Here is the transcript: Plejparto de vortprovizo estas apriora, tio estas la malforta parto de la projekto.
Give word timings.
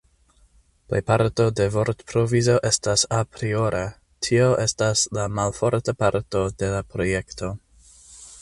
Plejparto 0.91 1.43
de 1.59 1.67
vortprovizo 1.75 2.55
estas 2.71 3.03
apriora, 3.19 3.83
tio 4.29 4.49
estas 4.65 5.05
la 5.19 5.27
malforta 5.41 5.99
parto 6.03 6.45
de 6.63 6.73
la 6.77 6.85
projekto. 6.97 7.53